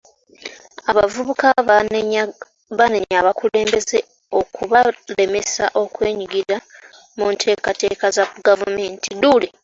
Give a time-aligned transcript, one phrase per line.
[0.89, 3.97] Abavubuka baanenya abakulembeze
[4.39, 6.57] okubalemesa okwenyigira
[7.17, 9.09] mu nteekateeka za gavumenti